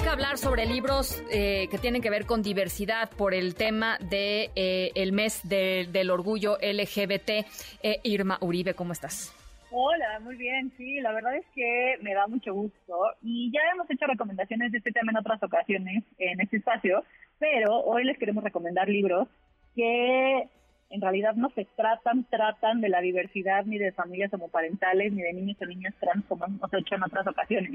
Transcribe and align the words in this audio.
Toca 0.00 0.12
hablar 0.12 0.38
sobre 0.38 0.64
libros 0.64 1.22
eh, 1.30 1.68
que 1.70 1.76
tienen 1.76 2.00
que 2.00 2.08
ver 2.08 2.24
con 2.24 2.40
diversidad 2.42 3.10
por 3.10 3.34
el 3.34 3.54
tema 3.54 3.98
de 3.98 4.48
eh, 4.56 4.92
el 4.94 5.12
mes 5.12 5.46
del 5.46 6.10
orgullo 6.10 6.56
LGBT. 6.56 7.44
Eh, 7.82 8.00
Irma 8.04 8.38
Uribe, 8.40 8.72
¿cómo 8.72 8.94
estás? 8.94 9.36
Hola, 9.70 10.18
muy 10.20 10.36
bien, 10.36 10.72
sí, 10.78 11.00
la 11.00 11.12
verdad 11.12 11.36
es 11.36 11.44
que 11.54 11.98
me 12.00 12.14
da 12.14 12.26
mucho 12.28 12.54
gusto 12.54 12.98
y 13.20 13.52
ya 13.52 13.60
hemos 13.74 13.90
hecho 13.90 14.06
recomendaciones 14.06 14.72
de 14.72 14.78
este 14.78 14.90
tema 14.90 15.12
en 15.12 15.18
otras 15.18 15.42
ocasiones 15.42 16.02
en 16.16 16.40
este 16.40 16.56
espacio, 16.56 17.04
pero 17.38 17.80
hoy 17.80 18.04
les 18.04 18.16
queremos 18.16 18.42
recomendar 18.42 18.88
libros 18.88 19.28
que 19.76 20.48
en 20.88 21.00
realidad 21.00 21.34
no 21.34 21.50
se 21.50 21.66
tratan, 21.76 22.24
tratan 22.24 22.80
de 22.80 22.88
la 22.88 23.02
diversidad 23.02 23.66
ni 23.66 23.76
de 23.76 23.92
familias 23.92 24.32
homoparentales 24.32 25.12
ni 25.12 25.20
de 25.20 25.34
niños 25.34 25.58
o 25.60 25.66
niñas 25.66 25.94
trans 26.00 26.24
como 26.24 26.46
hemos 26.46 26.72
hecho 26.72 26.94
en 26.94 27.02
otras 27.02 27.26
ocasiones, 27.26 27.70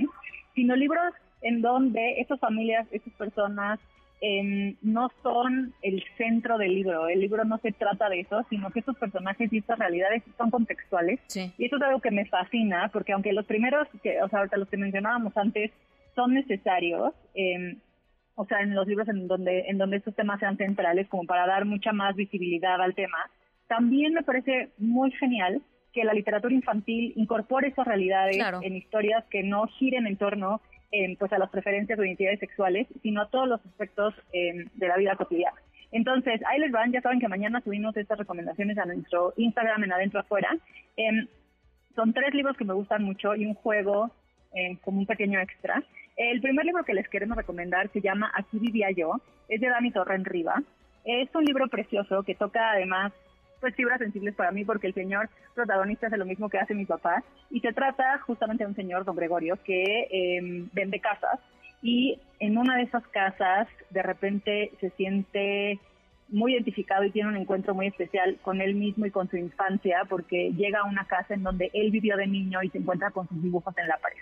sino 0.55 0.76
libros 0.76 1.13
en 1.45 1.62
donde 1.62 2.20
esas 2.20 2.40
familias, 2.40 2.88
esas 2.91 3.13
personas 3.13 3.80
Em, 4.22 4.76
no 4.81 5.12
son 5.22 5.73
el 5.81 6.04
centro 6.18 6.58
del 6.58 6.73
libro. 6.73 7.08
El 7.08 7.20
libro 7.20 7.44
no 7.44 7.58
se 7.58 7.71
trata 7.73 8.09
de 8.09 8.21
eso, 8.21 8.44
sino 8.49 8.71
que 8.71 8.80
estos 8.80 8.98
personajes 8.98 9.51
y 9.51 9.57
estas 9.57 9.77
realidades 9.77 10.23
son 10.38 10.49
contextuales. 10.49 11.20
Y 11.35 11.66
eso 11.66 11.76
es 11.76 11.82
algo 11.82 11.99
que 11.99 12.12
me 12.12 12.26
fascina, 12.26 12.90
porque 12.93 13.12
aunque 13.12 13.34
los 13.34 13.46
primeros, 13.46 13.88
que, 14.01 14.21
o 14.21 14.29
sea, 14.29 14.40
ahorita 14.40 14.57
los 14.57 14.70
que 14.70 14.77
mencionábamos 14.77 15.35
antes, 15.38 15.71
son 16.16 16.34
necesarios, 16.34 17.13
eh, 17.35 17.77
o 18.35 18.46
sea, 18.46 18.62
en 18.62 18.73
los 18.73 18.88
libros 18.88 19.07
en 19.10 19.27
donde, 19.27 19.66
en 19.68 19.77
donde 19.77 19.98
estos 19.98 20.16
temas 20.16 20.40
sean 20.40 20.57
centrales, 20.57 21.07
como 21.10 21.26
para 21.26 21.46
dar 21.46 21.66
mucha 21.66 21.91
más 21.91 22.16
visibilidad 22.16 22.82
al 22.82 22.96
tema, 22.96 23.18
también 23.68 24.13
me 24.13 24.23
parece 24.23 24.70
muy 24.77 25.12
genial 25.12 25.62
que 25.93 26.04
la 26.04 26.13
literatura 26.13 26.54
infantil 26.54 27.13
incorpore 27.16 27.68
esas 27.68 27.85
realidades 27.85 28.38
en 28.62 28.76
historias 28.76 29.23
que 29.29 29.43
no 29.43 29.68
giren 29.68 30.07
en 30.07 30.18
torno 30.18 30.62
pues 31.18 31.34
a 31.34 31.38
las 31.38 31.49
preferencias 31.49 31.99
o 31.99 32.04
identidades 32.04 32.40
sexuales, 32.40 32.88
sino 33.01 33.21
a 33.21 33.29
todos 33.29 33.48
los 33.48 33.65
aspectos 33.65 34.13
em, 34.34 34.68
de 34.76 34.88
la 34.88 34.98
vida 34.98 35.15
cotidiana. 35.15 35.57
Entonces, 35.91 36.41
ahí 36.48 36.60
les 36.60 36.71
van, 36.71 36.91
ya 36.91 37.01
saben 37.01 37.20
que 37.20 37.27
mañana 37.27 37.62
subimos 37.62 37.96
estas 37.96 38.18
recomendaciones 38.18 38.77
a 38.77 38.85
nuestro 38.85 39.34
Instagram 39.38 39.84
en 39.84 39.93
Adentro 39.93 40.20
Afuera. 40.20 40.49
Em, 40.98 41.27
son 41.96 42.13
tres 42.13 42.34
libros 42.34 42.57
que 42.57 42.66
me 42.66 42.73
gustan 42.73 43.04
mucho 43.04 43.35
y 43.35 43.46
un 43.46 43.54
juego 43.54 44.12
em, 44.54 44.77
como 44.77 44.99
un 44.99 45.05
pequeño 45.05 45.40
extra. 45.40 45.84
El 46.18 46.41
primer 46.41 46.66
libro 46.66 46.84
que 46.84 46.93
les 46.93 47.07
queremos 47.10 47.38
recomendar 47.38 47.90
se 47.91 48.01
llama 48.01 48.32
Aquí 48.34 48.60
vivía 48.60 48.91
yo, 48.91 49.21
es 49.49 49.60
de 49.62 49.70
Dani 49.70 49.91
Torren 49.91 50.26
Riva. 50.26 50.62
Es 51.04 51.34
un 51.35 51.46
libro 51.46 51.68
precioso 51.68 52.23
que 52.23 52.35
toca 52.35 52.71
además 52.71 53.13
pues 53.59 53.75
fibras 53.75 53.99
sensibles 53.99 54.35
para 54.35 54.51
mí 54.51 54.65
porque 54.65 54.87
el 54.87 54.93
señor 54.93 55.29
protagonista 55.53 56.07
hace 56.07 56.17
lo 56.17 56.25
mismo 56.25 56.49
que 56.49 56.59
hace 56.59 56.73
mi 56.73 56.85
papá 56.85 57.23
y 57.49 57.59
se 57.59 57.73
trata 57.73 58.20
justamente 58.20 58.63
de 58.63 58.70
un 58.70 58.75
señor, 58.75 59.05
don 59.05 59.15
Gregorio, 59.15 59.57
que 59.63 60.07
eh, 60.11 60.67
vende 60.73 60.99
casas 60.99 61.39
y 61.81 62.20
en 62.39 62.57
una 62.57 62.77
de 62.77 62.83
esas 62.83 63.07
casas 63.07 63.67
de 63.89 64.03
repente 64.03 64.72
se 64.79 64.89
siente 64.91 65.79
muy 66.29 66.53
identificado 66.53 67.03
y 67.03 67.11
tiene 67.11 67.29
un 67.29 67.38
encuentro 67.38 67.75
muy 67.75 67.88
especial 67.88 68.38
con 68.41 68.61
él 68.61 68.75
mismo 68.75 69.06
y 69.06 69.11
con 69.11 69.29
su 69.29 69.38
infancia 69.38 70.01
porque 70.09 70.51
llega 70.53 70.79
a 70.79 70.85
una 70.85 71.06
casa 71.06 71.33
en 71.33 71.44
donde 71.44 71.69
él 71.73 71.91
vivió 71.91 72.17
de 72.17 72.28
niño 72.28 72.63
y 72.63 72.69
se 72.69 72.79
encuentra 72.79 73.11
con 73.11 73.27
sus 73.27 73.41
dibujos 73.41 73.77
en 73.77 73.88
la 73.88 73.97
pared. 73.97 74.17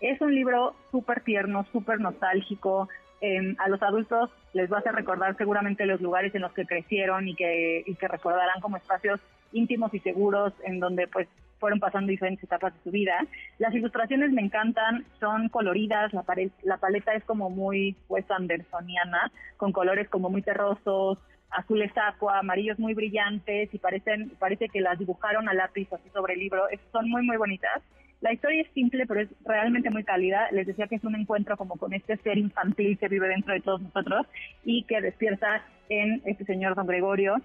Es 0.00 0.20
un 0.20 0.34
libro 0.34 0.74
súper 0.90 1.22
tierno, 1.22 1.64
súper 1.72 2.00
nostálgico, 2.00 2.88
Em, 3.26 3.56
a 3.58 3.70
los 3.70 3.82
adultos 3.82 4.28
les 4.52 4.70
va 4.70 4.76
a 4.76 4.80
hacer 4.80 4.94
recordar 4.94 5.34
seguramente 5.38 5.86
los 5.86 5.98
lugares 6.02 6.34
en 6.34 6.42
los 6.42 6.52
que 6.52 6.66
crecieron 6.66 7.26
y 7.26 7.34
que, 7.34 7.82
y 7.86 7.94
que 7.94 8.06
recordarán 8.06 8.60
como 8.60 8.76
espacios 8.76 9.18
íntimos 9.50 9.94
y 9.94 10.00
seguros 10.00 10.52
en 10.62 10.78
donde 10.78 11.06
pues 11.06 11.26
fueron 11.58 11.80
pasando 11.80 12.10
diferentes 12.10 12.44
etapas 12.44 12.74
de 12.74 12.80
su 12.82 12.90
vida. 12.90 13.14
Las 13.56 13.74
ilustraciones 13.74 14.30
me 14.32 14.42
encantan, 14.42 15.06
son 15.20 15.48
coloridas, 15.48 16.12
la, 16.12 16.22
la 16.64 16.76
paleta 16.76 17.14
es 17.14 17.24
como 17.24 17.48
muy 17.48 17.96
Wes 18.10 18.30
Andersoniana, 18.30 19.32
con 19.56 19.72
colores 19.72 20.06
como 20.10 20.28
muy 20.28 20.42
terrosos, 20.42 21.16
azules 21.48 21.92
aqua, 21.96 22.40
amarillos 22.40 22.78
muy 22.78 22.92
brillantes 22.92 23.72
y 23.72 23.78
parecen 23.78 24.32
parece 24.38 24.68
que 24.68 24.82
las 24.82 24.98
dibujaron 24.98 25.48
a 25.48 25.54
lápiz 25.54 25.90
así 25.94 26.10
sobre 26.10 26.34
el 26.34 26.40
libro. 26.40 26.64
son 26.92 27.08
muy 27.08 27.22
muy 27.22 27.38
bonitas. 27.38 27.80
La 28.24 28.32
historia 28.32 28.62
es 28.62 28.68
simple, 28.72 29.06
pero 29.06 29.20
es 29.20 29.28
realmente 29.44 29.90
muy 29.90 30.02
cálida. 30.02 30.48
Les 30.50 30.66
decía 30.66 30.86
que 30.86 30.94
es 30.94 31.04
un 31.04 31.14
encuentro 31.14 31.58
como 31.58 31.76
con 31.76 31.92
este 31.92 32.16
ser 32.16 32.38
infantil 32.38 32.96
que 32.96 33.08
vive 33.08 33.28
dentro 33.28 33.52
de 33.52 33.60
todos 33.60 33.82
nosotros 33.82 34.26
y 34.64 34.84
que 34.84 35.02
despierta 35.02 35.62
en 35.90 36.22
este 36.24 36.46
señor 36.46 36.74
don 36.74 36.86
Gregorio 36.86 37.36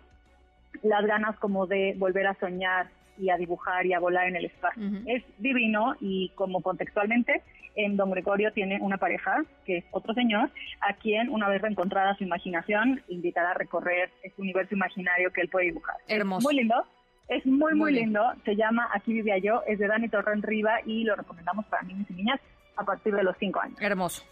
las 0.81 1.06
ganas 1.06 1.38
como 1.40 1.67
de 1.67 1.95
volver 1.97 2.28
a 2.28 2.34
soñar 2.35 2.88
y 3.17 3.29
a 3.29 3.35
dibujar 3.35 3.88
y 3.88 3.91
a 3.91 4.00
volar 4.00 4.29
en 4.29 4.38
el 4.38 4.45
espacio. 4.45 4.81
Es 5.06 5.22
divino 5.38 5.97
y 6.00 6.29
como 6.35 6.62
contextualmente, 6.62 7.41
en 7.75 7.97
Don 7.97 8.11
Gregorio 8.11 8.53
tiene 8.53 8.79
una 8.79 8.97
pareja, 8.97 9.44
que 9.66 9.79
es 9.79 9.85
otro 9.91 10.13
señor, 10.13 10.50
a 10.79 10.94
quien 10.94 11.29
una 11.29 11.50
vez 11.50 11.61
reencontrada 11.61 12.16
su 12.16 12.23
imaginación, 12.23 13.01
invitará 13.09 13.51
a 13.51 13.56
recorrer 13.56 14.11
este 14.23 14.41
universo 14.41 14.75
imaginario 14.75 15.34
que 15.34 15.41
él 15.41 15.50
puede 15.50 15.66
dibujar. 15.66 15.97
Hermoso. 16.07 16.47
muy 16.47 16.56
lindo. 16.56 16.85
Es 17.29 17.45
muy, 17.45 17.75
muy, 17.75 17.94
lindo. 17.94 18.22
Se 18.44 18.56
llama 18.56 18.90
Aquí 18.94 19.13
vivía 19.13 19.38
yo. 19.38 19.62
Es 19.67 19.78
de 19.78 19.88
Dani 19.88 20.09
Torren 20.09 20.41
Riva 20.41 20.81
y 20.85 21.03
lo 21.03 21.16
recomendamos 21.16 21.66
para 21.67 21.84
niños 21.84 22.07
y 22.09 22.13
niñas 22.13 22.40
a 22.75 22.84
partir 22.84 23.13
de 23.13 23.23
los 23.23 23.38
5 23.38 23.59
años. 23.62 23.78
Hermoso. 23.79 24.23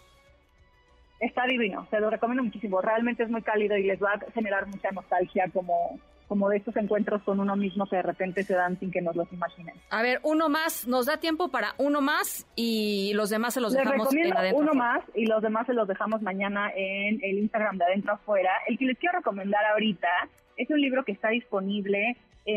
Está 1.20 1.46
divino. 1.46 1.86
Se 1.90 2.00
lo 2.00 2.10
recomiendo 2.10 2.42
muchísimo. 2.42 2.80
Realmente 2.80 3.22
es 3.22 3.30
muy 3.30 3.42
cálido 3.42 3.76
y 3.76 3.84
les 3.84 4.02
va 4.02 4.14
a 4.14 4.30
generar 4.32 4.66
mucha 4.66 4.90
nostalgia 4.90 5.48
como 5.52 5.98
como 6.28 6.48
de 6.50 6.58
estos 6.58 6.76
encuentros 6.76 7.22
con 7.22 7.40
uno 7.40 7.56
mismo 7.56 7.86
que 7.86 7.96
de 7.96 8.02
repente 8.02 8.42
se 8.42 8.54
dan 8.54 8.78
sin 8.78 8.90
que 8.90 9.00
nos 9.00 9.16
los 9.16 9.32
imaginen. 9.32 9.74
A 9.90 10.02
ver, 10.02 10.20
uno 10.22 10.48
más, 10.48 10.86
nos 10.86 11.06
da 11.06 11.18
tiempo 11.18 11.48
para 11.48 11.74
uno 11.78 12.00
más 12.00 12.46
y 12.54 13.12
los 13.14 13.30
demás 13.30 13.54
se 13.54 13.60
los 13.60 13.72
dejamos 13.72 14.14
en 14.14 14.36
adentro. 14.36 14.62
Uno 14.62 14.74
más 14.74 15.02
y 15.14 15.26
los 15.26 15.42
demás 15.42 15.66
se 15.66 15.72
los 15.72 15.88
dejamos 15.88 16.22
mañana 16.22 16.70
en 16.76 17.18
el 17.22 17.38
Instagram 17.38 17.78
de 17.78 17.84
adentro 17.84 18.12
afuera. 18.12 18.50
El 18.66 18.78
que 18.78 18.84
les 18.84 18.98
quiero 18.98 19.18
recomendar 19.18 19.64
ahorita 19.72 20.08
es 20.56 20.68
un 20.70 20.80
libro 20.80 21.04
que 21.04 21.12
está 21.12 21.30
disponible 21.30 22.16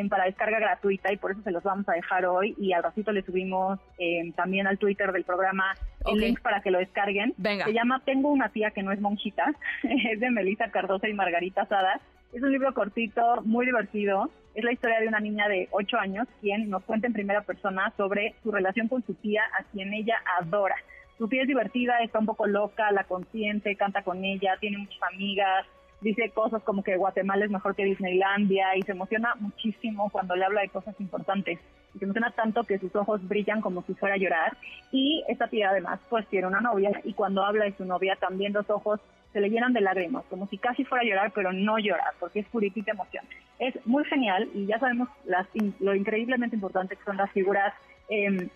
para 0.09 0.25
descarga 0.25 0.59
gratuita 0.59 1.11
y 1.11 1.17
por 1.17 1.31
eso 1.31 1.41
se 1.43 1.51
los 1.51 1.63
vamos 1.63 1.87
a 1.89 1.93
dejar 1.93 2.25
hoy 2.25 2.55
y 2.57 2.71
al 2.71 2.83
ratito 2.83 3.11
le 3.11 3.23
subimos 3.23 3.79
eh, 3.97 4.31
también 4.35 4.67
al 4.67 4.77
Twitter 4.77 5.11
del 5.11 5.23
programa 5.23 5.65
el 6.05 6.17
link 6.17 6.41
para 6.41 6.61
que 6.61 6.71
lo 6.71 6.79
descarguen. 6.79 7.33
Venga. 7.37 7.65
Se 7.65 7.73
llama 7.73 8.01
Tengo 8.05 8.29
una 8.31 8.49
tía 8.49 8.71
que 8.71 8.83
no 8.83 8.91
es 8.91 9.01
monjita, 9.01 9.53
es 9.83 10.19
de 10.19 10.31
Melissa 10.31 10.71
Cardosa 10.71 11.09
y 11.09 11.13
Margarita 11.13 11.65
Sada. 11.65 11.99
Es 12.33 12.41
un 12.41 12.51
libro 12.53 12.73
cortito, 12.73 13.41
muy 13.43 13.65
divertido. 13.65 14.29
Es 14.55 14.63
la 14.63 14.71
historia 14.71 15.01
de 15.01 15.07
una 15.09 15.19
niña 15.19 15.49
de 15.49 15.67
8 15.71 15.97
años 15.97 16.27
quien 16.39 16.69
nos 16.69 16.81
cuenta 16.83 17.07
en 17.07 17.13
primera 17.13 17.41
persona 17.41 17.93
sobre 17.97 18.35
su 18.41 18.51
relación 18.51 18.87
con 18.87 19.05
su 19.05 19.13
tía, 19.15 19.41
a 19.59 19.63
quien 19.63 19.93
ella 19.93 20.15
adora. 20.39 20.75
Su 21.17 21.27
tía 21.27 21.41
es 21.41 21.47
divertida, 21.49 21.99
está 21.99 22.19
un 22.19 22.25
poco 22.25 22.47
loca, 22.47 22.89
la 22.93 23.03
consiente, 23.03 23.75
canta 23.75 24.03
con 24.03 24.23
ella, 24.23 24.55
tiene 24.61 24.77
muchas 24.77 25.03
amigas, 25.13 25.65
dice 25.99 26.29
cosas 26.29 26.63
como 26.63 26.83
que 26.83 26.95
Guatemala 26.95 27.43
es 27.43 27.51
mejor 27.51 27.75
que 27.75 27.83
Disneylandia 27.83 28.77
y 28.77 28.81
se 28.83 28.93
emociona 28.93 29.35
muchísimo 29.35 30.09
cuando 30.09 30.33
le 30.37 30.45
habla 30.45 30.61
de 30.61 30.69
cosas 30.69 30.95
importantes. 31.01 31.59
Y 31.93 31.99
se 31.99 32.05
emociona 32.05 32.31
tanto 32.31 32.63
que 32.63 32.79
sus 32.79 32.95
ojos 32.95 33.27
brillan 33.27 33.59
como 33.59 33.83
si 33.83 33.93
fuera 33.93 34.15
a 34.15 34.17
llorar. 34.17 34.55
Y 34.93 35.21
esta 35.27 35.47
tía 35.47 35.71
además 35.71 35.99
pues 36.09 36.25
tiene 36.27 36.47
una 36.47 36.61
novia 36.61 36.91
y 37.03 37.11
cuando 37.11 37.43
habla 37.43 37.65
de 37.65 37.75
su 37.75 37.83
novia 37.83 38.15
también 38.15 38.53
los 38.53 38.69
ojos 38.69 39.01
se 39.33 39.41
le 39.41 39.49
llenan 39.49 39.73
de 39.73 39.81
lágrimas, 39.81 40.25
como 40.29 40.47
si 40.47 40.57
casi 40.57 40.83
fuera 40.83 41.03
a 41.03 41.07
llorar, 41.07 41.31
pero 41.33 41.53
no 41.53 41.77
llorar, 41.77 42.13
porque 42.19 42.39
es 42.39 42.47
puritita 42.47 42.91
emoción. 42.91 43.23
Es 43.59 43.75
muy 43.85 44.03
genial 44.05 44.49
y 44.53 44.65
ya 44.65 44.79
sabemos 44.79 45.09
las, 45.25 45.47
lo 45.79 45.95
increíblemente 45.95 46.55
importante 46.55 46.95
que 46.95 47.03
son 47.03 47.17
las 47.17 47.31
figuras 47.31 47.73
em, 48.09 48.49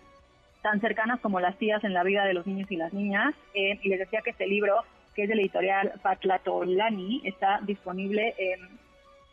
tan 0.62 0.80
cercanas 0.80 1.20
como 1.20 1.40
las 1.40 1.56
tías 1.58 1.82
en 1.84 1.94
la 1.94 2.02
vida 2.02 2.24
de 2.24 2.34
los 2.34 2.46
niños 2.46 2.70
y 2.70 2.76
las 2.76 2.92
niñas. 2.92 3.34
Eh, 3.54 3.78
y 3.82 3.88
les 3.88 4.00
decía 4.00 4.20
que 4.22 4.30
este 4.30 4.46
libro 4.46 4.84
que 5.16 5.22
es 5.22 5.28
de 5.30 5.34
la 5.34 5.40
editorial 5.40 5.94
Patlatolani, 6.02 7.22
está 7.24 7.60
disponible 7.62 8.34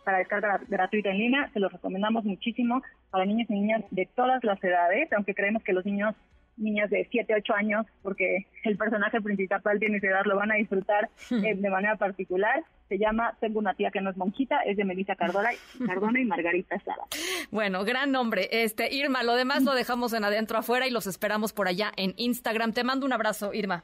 para 0.06 0.20
descarga 0.20 0.62
gratuita 0.68 1.10
en 1.10 1.18
línea. 1.18 1.50
Se 1.54 1.60
los 1.60 1.72
recomendamos 1.72 2.24
muchísimo 2.24 2.82
para 3.12 3.26
niños 3.26 3.50
y 3.50 3.54
niñas 3.54 3.84
de 3.92 4.08
todas 4.16 4.44
las 4.44 4.64
edades, 4.64 5.12
aunque 5.14 5.36
creemos 5.36 5.62
que 5.62 5.74
los 5.74 5.86
niños 5.86 6.16
niñas 6.58 6.90
de 6.90 7.08
7, 7.10 7.34
8 7.38 7.54
años, 7.54 7.86
porque 8.02 8.48
el 8.64 8.78
personaje 8.78 9.22
principal 9.22 9.80
tiene 9.80 10.00
su 10.00 10.06
edad, 10.06 10.26
lo 10.26 10.38
van 10.38 10.52
a 10.52 10.56
disfrutar 10.56 11.10
hmm. 11.30 11.46
eh, 11.46 11.56
de 11.56 11.70
manera 11.70 11.96
particular. 11.96 12.64
Se 12.90 12.98
llama 12.98 13.36
Tengo 13.40 13.60
una 13.60 13.74
tía 13.74 13.92
que 13.92 14.02
no 14.02 14.12
es 14.12 14.18
monjita, 14.18 14.60
es 14.62 14.78
de 14.78 14.86
Melissa 14.86 15.16
Cardona, 15.16 15.50
hmm. 15.80 15.86
Cardona 15.86 16.20
y 16.20 16.26
Margarita 16.26 16.80
Sara. 16.80 17.04
Bueno, 17.52 17.84
gran 17.86 18.12
nombre. 18.12 18.50
Este, 18.52 18.94
Irma, 18.94 19.24
lo 19.24 19.36
demás 19.36 19.64
lo 19.64 19.74
dejamos 19.74 20.14
en 20.14 20.24
adentro 20.24 20.58
afuera 20.58 20.88
y 20.88 20.92
los 20.92 21.08
esperamos 21.08 21.54
por 21.54 21.68
allá 21.68 21.92
en 21.98 22.14
Instagram. 22.18 22.74
Te 22.74 22.84
mando 22.84 23.06
un 23.06 23.14
abrazo, 23.14 23.54
Irma. 23.54 23.84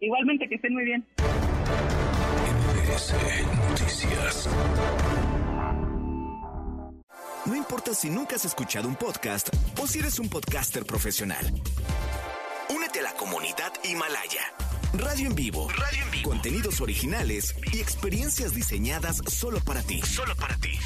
Igualmente, 0.00 0.48
que 0.48 0.54
estén 0.54 0.72
muy 0.72 0.84
bien. 0.84 1.04
No 7.46 7.56
importa 7.56 7.94
si 7.94 8.10
nunca 8.10 8.36
has 8.36 8.44
escuchado 8.44 8.88
un 8.88 8.94
podcast 8.94 9.48
o 9.80 9.86
si 9.86 9.98
eres 9.98 10.18
un 10.18 10.28
podcaster 10.28 10.84
profesional 10.84 11.46
la 13.02 13.12
comunidad 13.14 13.72
Himalaya. 13.82 14.42
Radio 14.92 15.28
en 15.28 15.34
vivo. 15.34 15.68
Radio 15.70 16.02
en 16.04 16.10
vivo. 16.10 16.30
Contenidos 16.30 16.80
originales 16.82 17.54
y 17.72 17.80
experiencias 17.80 18.54
diseñadas 18.54 19.22
solo 19.26 19.58
para 19.60 19.82
ti. 19.82 20.02
Solo 20.02 20.36
para 20.36 20.56
ti. 20.58 20.78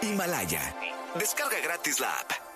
Himalaya. 0.00 0.74
Descarga 1.18 1.60
gratis 1.60 2.00
la 2.00 2.10
app. 2.10 2.47